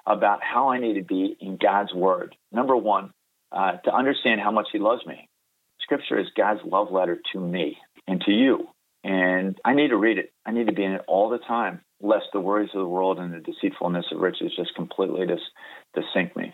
[0.05, 2.35] about how I need to be in God's Word.
[2.51, 3.11] Number one,
[3.51, 5.29] uh, to understand how much He loves me.
[5.81, 8.67] Scripture is God's love letter to me and to you.
[9.03, 10.31] And I need to read it.
[10.45, 13.19] I need to be in it all the time, lest the worries of the world
[13.19, 15.43] and the deceitfulness of riches just completely just,
[15.95, 16.53] just sink me.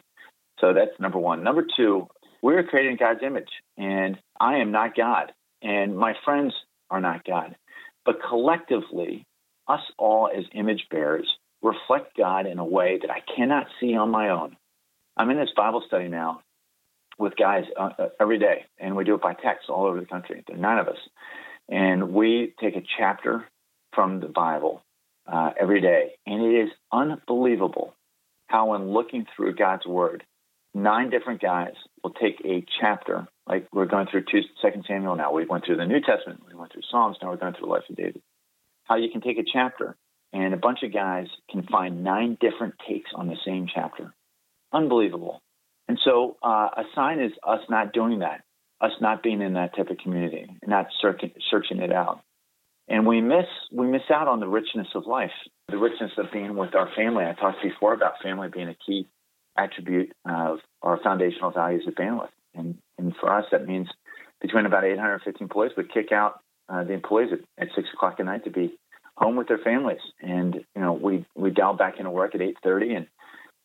[0.63, 1.43] So that's number one.
[1.43, 2.07] Number two,
[2.41, 6.53] we're created in God's image, and I am not God, and my friends
[6.89, 7.57] are not God.
[8.05, 9.25] But collectively,
[9.67, 11.29] us all as image bearers
[11.61, 14.55] reflect God in a way that I cannot see on my own.
[15.17, 16.39] I'm in this Bible study now
[17.19, 20.05] with guys uh, uh, every day, and we do it by text all over the
[20.05, 20.45] country.
[20.47, 20.99] There are nine of us,
[21.67, 23.49] and we take a chapter
[23.93, 24.81] from the Bible
[25.27, 27.93] uh, every day, and it is unbelievable
[28.47, 30.23] how, when looking through God's Word,
[30.73, 33.27] nine different guys will take a chapter.
[33.47, 35.33] Like we're going through two, Second Samuel now.
[35.33, 36.41] We went through the New Testament.
[36.47, 37.17] We went through Psalms.
[37.21, 38.21] Now we're going through the life of David.
[38.85, 39.95] How you can take a chapter
[40.33, 44.13] and a bunch of guys can find nine different takes on the same chapter.
[44.71, 45.41] Unbelievable.
[45.87, 48.41] And so uh, a sign is us not doing that,
[48.81, 52.21] us not being in that type of community, not searching, searching it out.
[52.87, 55.31] And we miss we miss out on the richness of life,
[55.69, 57.23] the richness of being with our family.
[57.23, 59.07] I talked before about family being a key
[59.57, 62.29] attribute of our foundational values at Bandwidth.
[62.55, 63.87] And, and for us, that means
[64.41, 66.39] between about 850 employees, we kick out
[66.69, 68.73] uh, the employees at, at, six o'clock at night to be
[69.17, 70.01] home with their families.
[70.21, 73.07] And, you know, we, we dial back into work at 8.30 and,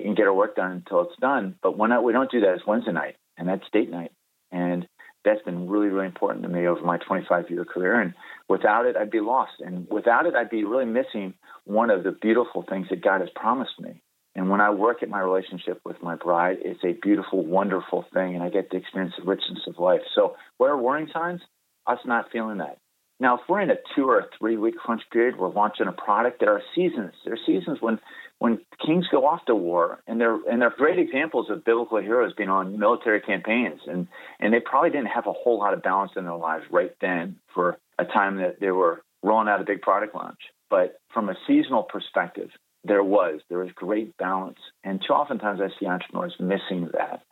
[0.00, 1.56] and get our work done until it's done.
[1.62, 4.12] But when I, we don't do that, it's Wednesday night, and that's date night.
[4.50, 4.86] And
[5.24, 8.00] that's been really, really important to me over my 25 year career.
[8.00, 8.14] And
[8.48, 9.60] without it, I'd be lost.
[9.60, 13.30] And without it, I'd be really missing one of the beautiful things that God has
[13.34, 14.00] promised me.
[14.38, 18.36] And when I work at my relationship with my bride, it's a beautiful, wonderful thing,
[18.36, 20.02] and I get to experience the richness of life.
[20.14, 21.40] So, what are warning signs?
[21.88, 22.78] Us not feeling that.
[23.18, 25.92] Now, if we're in a two or a three week crunch period, we're launching a
[25.92, 26.38] product.
[26.38, 27.14] There are seasons.
[27.24, 27.98] There are seasons when
[28.38, 32.32] when kings go off to war, and they're and they're great examples of biblical heroes
[32.36, 34.06] being on military campaigns, and
[34.38, 37.40] and they probably didn't have a whole lot of balance in their lives right then
[37.52, 40.38] for a time that they were rolling out a big product launch.
[40.70, 42.50] But from a seasonal perspective,
[42.88, 43.40] there was.
[43.48, 44.58] There was great balance.
[44.84, 47.22] And too oftentimes I see entrepreneurs missing that.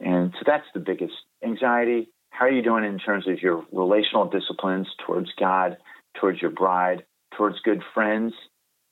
[0.00, 1.14] And so that's the biggest
[1.44, 2.08] anxiety.
[2.30, 5.76] How are you doing in terms of your relational disciplines towards God,
[6.20, 7.04] towards your bride,
[7.36, 8.32] towards good friends,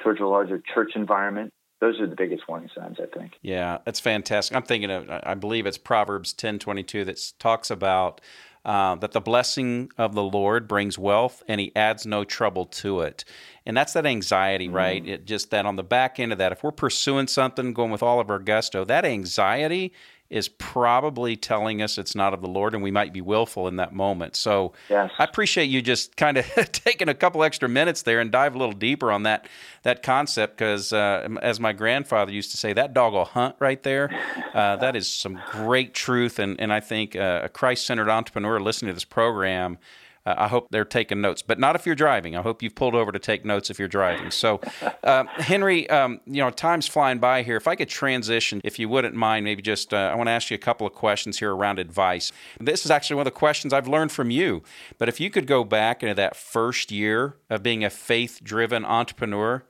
[0.01, 1.51] towards a larger church environment?
[1.81, 3.33] Those are the biggest warning signs, I think.
[3.43, 4.57] Yeah, that's fantastic.
[4.57, 8.21] I'm thinking of, I believe it's Proverbs 10 22 that talks about
[8.65, 13.01] uh, that the blessing of the Lord brings wealth and he adds no trouble to
[13.01, 13.25] it.
[13.67, 14.77] And that's that anxiety, mm-hmm.
[14.77, 15.07] right?
[15.07, 18.03] It just that on the back end of that, if we're pursuing something, going with
[18.03, 19.93] all of our gusto, that anxiety
[20.33, 23.77] is probably telling us it's not of the Lord, and we might be willful in
[23.77, 24.35] that moment.
[24.35, 25.11] So yes.
[25.19, 28.59] I appreciate you just kind of taking a couple extra minutes there and dive a
[28.59, 29.47] little deeper on that
[29.83, 33.83] that concept, because uh, as my grandfather used to say, that dog will hunt right
[33.83, 34.11] there.
[34.53, 38.61] Uh, that is some great truth, and and I think uh, a Christ centered entrepreneur
[38.61, 39.79] listening to this program
[40.25, 42.37] uh, I hope they're taking notes, but not if you're driving.
[42.37, 44.31] I hope you've pulled over to take notes if you're driving.
[44.31, 44.61] So,
[45.03, 47.57] uh, Henry, um, you know, time's flying by here.
[47.57, 50.51] If I could transition, if you wouldn't mind, maybe just uh, I want to ask
[50.51, 52.33] you a couple of questions here around advice.
[52.61, 54.63] This is actually one of the questions I've learned from you.
[54.99, 59.65] But if you could go back into that first year of being a faith-driven entrepreneur,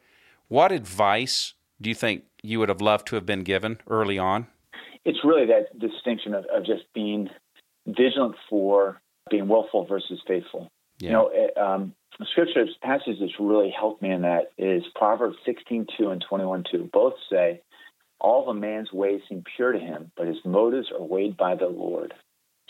[0.49, 4.47] what advice do you think you would have loved to have been given early on?
[5.05, 7.29] It's really that distinction of, of just being
[7.87, 10.69] vigilant for being willful versus faithful.
[10.99, 11.09] Yeah.
[11.09, 11.95] You know, it, um,
[12.31, 16.91] scripture passages that's really helped me in that is Proverbs 16:2 and 21:2.
[16.93, 17.63] Both say,
[18.21, 21.55] "All of a man's ways seem pure to him, but his motives are weighed by
[21.55, 22.15] the Lord."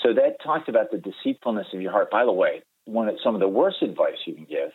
[0.00, 2.10] So that talks about the deceitfulness of your heart.
[2.10, 4.72] By the way, one of some of the worst advice you can give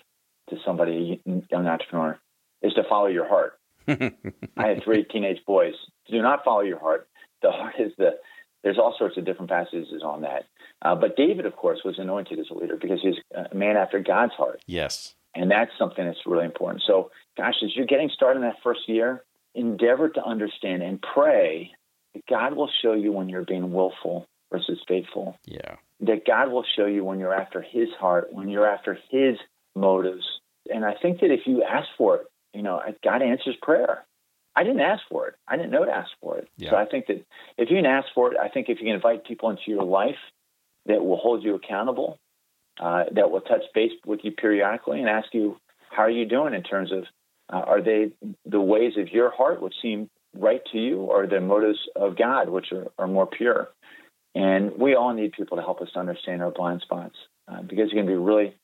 [0.49, 2.19] to somebody, young entrepreneur,
[2.61, 3.59] is to follow your heart.
[3.87, 5.73] I had three teenage boys.
[6.09, 7.09] Do not follow your heart.
[7.41, 8.17] The heart is the
[8.63, 10.45] there's all sorts of different passages on that.
[10.81, 13.99] Uh, but David, of course, was anointed as a leader because he's a man after
[13.99, 14.61] God's heart.
[14.67, 15.15] Yes.
[15.35, 16.83] And that's something that's really important.
[16.85, 19.23] So, gosh, as you're getting started in that first year,
[19.55, 21.71] endeavor to understand and pray
[22.13, 25.37] that God will show you when you're being willful versus faithful.
[25.45, 25.75] Yeah.
[26.01, 29.37] That God will show you when you're after his heart, when you're after his
[29.75, 30.25] motives.
[30.73, 34.05] And I think that if you ask for it, you know, God answers prayer.
[34.55, 35.35] I didn't ask for it.
[35.47, 36.47] I didn't know to ask for it.
[36.57, 36.71] Yeah.
[36.71, 37.23] So I think that
[37.57, 39.83] if you can ask for it, I think if you can invite people into your
[39.83, 40.15] life
[40.88, 42.19] that will hold you accountable,
[42.80, 45.58] uh, that will touch base with you periodically and ask you,
[45.89, 47.04] how are you doing in terms of,
[47.52, 48.12] uh, are they
[48.45, 52.50] the ways of your heart which seem right to you or the motives of God
[52.50, 53.69] which are, are more pure?
[54.36, 57.15] And we all need people to help us understand our blind spots
[57.47, 58.56] uh, because it can be really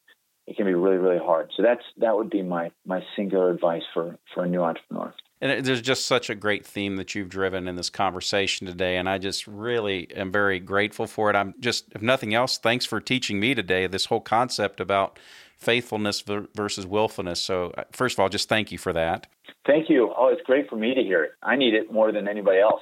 [0.45, 1.51] it can be really, really hard.
[1.55, 5.13] So that's that would be my my singular advice for for a new entrepreneur.
[5.41, 8.97] And there's just such a great theme that you've driven in this conversation today.
[8.97, 11.35] And I just really am very grateful for it.
[11.35, 15.19] I'm just, if nothing else, thanks for teaching me today this whole concept about
[15.57, 17.41] faithfulness versus willfulness.
[17.41, 19.27] So, uh, first of all, just thank you for that.
[19.65, 20.13] Thank you.
[20.17, 21.33] Oh, it's great for me to hear it.
[21.41, 22.81] I need it more than anybody else.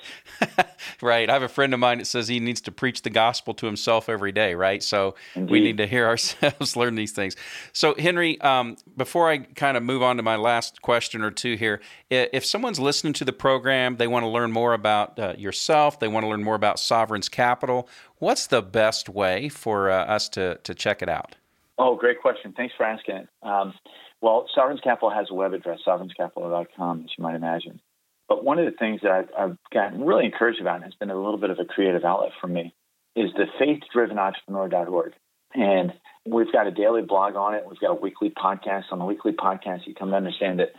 [1.01, 1.29] right.
[1.29, 3.67] I have a friend of mine that says he needs to preach the gospel to
[3.67, 4.81] himself every day, right?
[4.81, 5.51] So Indeed.
[5.51, 7.35] we need to hear ourselves learn these things.
[7.71, 11.55] So, Henry, um, before I kind of move on to my last question or two
[11.55, 15.99] here, if someone's listening to the program, they want to learn more about uh, yourself,
[15.99, 20.27] they want to learn more about Sovereign's Capital, what's the best way for uh, us
[20.29, 21.35] to, to check it out?
[21.77, 22.53] Oh, great question.
[22.57, 23.27] Thanks for asking it.
[23.43, 23.73] Um,
[24.21, 27.81] well, Sovereign's Capital has a web address, sovereigncapital.com, as you might imagine.
[28.29, 31.09] But one of the things that I've, I've gotten really encouraged about and has been
[31.09, 32.73] a little bit of a creative outlet for me
[33.15, 35.13] is the faithdrivenentrepreneur.org.
[35.53, 35.93] And
[36.25, 37.65] we've got a daily blog on it.
[37.67, 38.85] We've got a weekly podcast.
[38.91, 40.71] On the weekly podcast, you come to understand that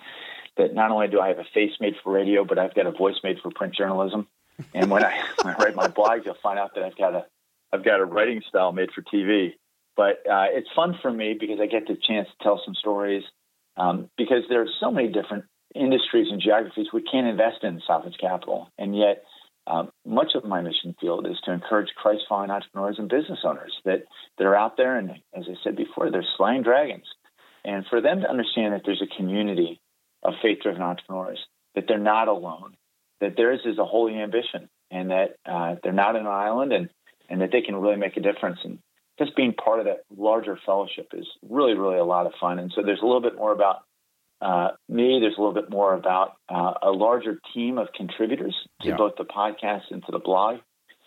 [0.57, 2.91] that not only do I have a face made for radio, but I've got a
[2.91, 4.29] voice made for print journalism.
[4.75, 7.27] And when I, when I write my blog, you'll find out that I've got a
[7.73, 9.55] I've got a writing style made for TV.
[9.97, 13.25] But uh, it's fun for me because I get the chance to tell some stories.
[13.75, 18.19] Um, because there are so many different industries and geographies we can't invest in Sovereign's
[18.21, 19.25] Capital, and yet
[19.67, 24.05] um, much of my mission field is to encourage Christ-following entrepreneurs and business owners that
[24.37, 27.07] that are out there, and as I said before, they're slaying dragons,
[27.65, 29.81] and for them to understand that there's a community
[30.23, 31.39] of faith-driven entrepreneurs,
[31.75, 32.75] that they're not alone,
[33.23, 36.91] that theirs is a holy ambition, and that uh, they're not an island, and
[37.31, 38.59] and that they can really make a difference.
[38.65, 38.81] And
[39.23, 42.59] just being part of that larger fellowship is really, really a lot of fun.
[42.59, 43.83] And so there's a little bit more about
[44.41, 45.19] uh, me.
[45.21, 48.97] There's a little bit more about uh, a larger team of contributors to yeah.
[48.97, 50.59] both the podcast and to the blog.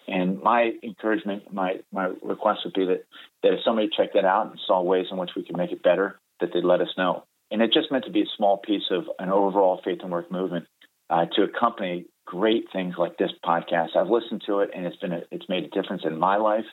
[0.08, 3.06] And my encouragement, my my request would be that
[3.42, 5.82] that if somebody checked that out and saw ways in which we could make it
[5.82, 7.24] better, that they'd let us know.
[7.50, 10.32] And it just meant to be a small piece of an overall faith and work
[10.32, 10.68] movement
[11.10, 13.96] uh, to accompany great things like this podcast.
[13.96, 16.66] I've listened to it, and it's been a, it's made a difference in my life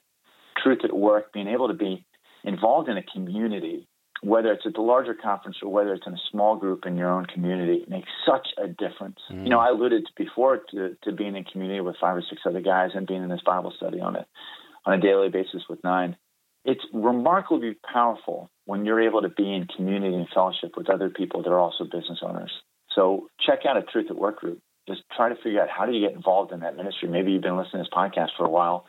[0.62, 2.04] truth at work, being able to be
[2.44, 3.86] involved in a community,
[4.22, 7.10] whether it's at the larger conference or whether it's in a small group in your
[7.10, 9.18] own community, makes such a difference.
[9.30, 9.44] Mm.
[9.44, 12.42] You know, I alluded to before to, to being in community with five or six
[12.46, 14.26] other guys and being in this Bible study on a
[14.84, 16.16] on a daily basis with nine.
[16.64, 21.42] It's remarkably powerful when you're able to be in community and fellowship with other people
[21.42, 22.52] that are also business owners.
[22.94, 24.60] So check out a Truth at Work group.
[24.88, 27.08] Just try to figure out how do you get involved in that ministry.
[27.08, 28.84] Maybe you've been listening to this podcast for a while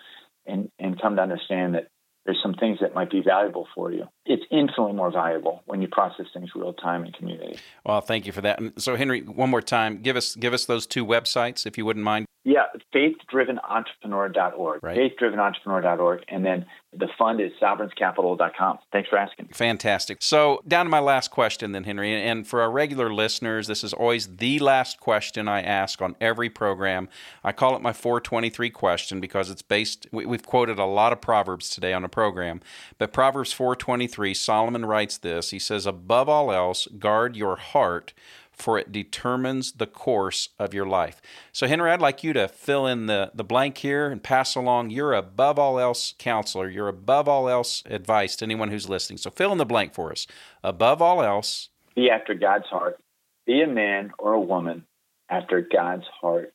[0.45, 1.87] and, and come to understand that
[2.25, 4.05] there's some things that might be valuable for you.
[4.25, 7.59] It's infinitely more valuable when you process things real time in community.
[7.85, 8.59] Well, thank you for that.
[8.59, 11.85] And so, Henry, one more time, give us give us those two websites if you
[11.85, 12.25] wouldn't mind.
[12.45, 14.83] Yeah, faithdrivenentrepreneur.org.
[14.83, 14.97] Right.
[14.97, 16.25] Faithdrivenentrepreneur.org.
[16.27, 18.79] And then the fund is sovereigncapital.com.
[18.91, 19.47] Thanks for asking.
[19.53, 20.17] Fantastic.
[20.21, 22.13] So, down to my last question then, Henry.
[22.13, 26.49] And for our regular listeners, this is always the last question I ask on every
[26.49, 27.07] program.
[27.45, 31.69] I call it my 423 question because it's based, we've quoted a lot of Proverbs
[31.69, 32.59] today on a program.
[32.97, 38.13] But Proverbs 423, Solomon writes this He says, Above all else, guard your heart
[38.53, 41.21] for it determines the course of your life.
[41.51, 44.91] So, Henry, I'd like you to fill in the, the blank here and pass along
[44.91, 49.17] your above all else counselor, your above all else advice to anyone who's listening.
[49.17, 50.27] So, fill in the blank for us.
[50.63, 52.97] Above all else, be after God's heart.
[53.45, 54.85] Be a man or a woman
[55.29, 56.53] after God's heart.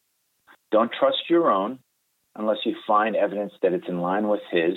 [0.70, 1.80] Don't trust your own
[2.36, 4.74] unless you find evidence that it's in line with His,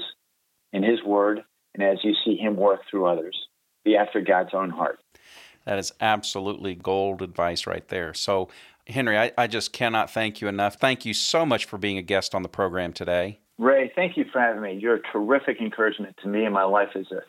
[0.74, 3.38] in His Word, and as you see Him work through others.
[3.84, 5.00] Be after God's own heart.
[5.66, 8.14] That is absolutely gold advice right there.
[8.14, 8.50] So,
[8.88, 10.76] Henry, I, I just cannot thank you enough.
[10.76, 13.40] Thank you so much for being a guest on the program today.
[13.58, 14.74] Ray, thank you for having me.
[14.82, 17.22] You're a terrific encouragement to me in my life as a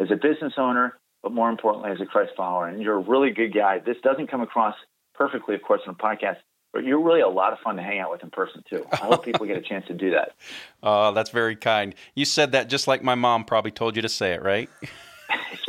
[0.00, 2.68] as a business owner, but more importantly as a Christ follower.
[2.68, 3.80] And you're a really good guy.
[3.84, 4.76] This doesn't come across
[5.14, 6.36] perfectly, of course, on a podcast,
[6.74, 8.86] you're really a lot of fun to hang out with in person too.
[8.92, 10.32] I hope people get a chance to do that.
[10.82, 11.94] Oh, that's very kind.
[12.14, 14.70] You said that just like my mom probably told you to say it, right?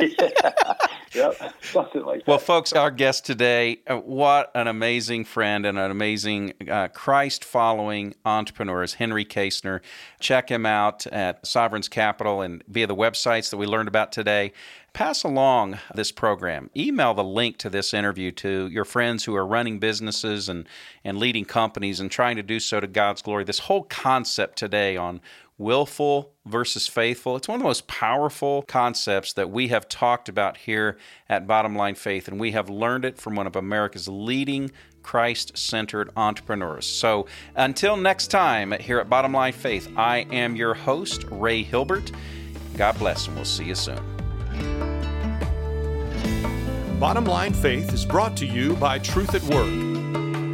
[1.14, 2.28] yep, something like that.
[2.28, 7.44] Well, folks, our guest today, uh, what an amazing friend and an amazing uh, Christ
[7.44, 9.80] following entrepreneur is Henry Kaestner.
[10.20, 14.52] Check him out at Sovereign's Capital and via the websites that we learned about today.
[14.92, 16.68] Pass along this program.
[16.76, 20.68] Email the link to this interview to your friends who are running businesses and,
[21.02, 23.44] and leading companies and trying to do so to God's glory.
[23.44, 25.22] This whole concept today on
[25.58, 27.36] willful versus faithful.
[27.36, 30.96] It's one of the most powerful concepts that we have talked about here
[31.28, 34.70] at Bottom Line Faith, and we have learned it from one of America's leading
[35.02, 36.86] Christ centered entrepreneurs.
[36.86, 42.12] So until next time here at Bottom Line Faith, I am your host, Ray Hilbert.
[42.76, 44.00] God bless, and we'll see you soon.
[46.98, 49.91] Bottom Line Faith is brought to you by Truth at Work.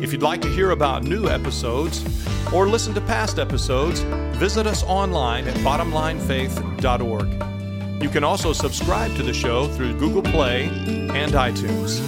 [0.01, 2.05] If you'd like to hear about new episodes
[2.53, 4.01] or listen to past episodes,
[4.39, 8.03] visit us online at bottomlinefaith.org.
[8.03, 11.99] You can also subscribe to the show through Google Play and iTunes.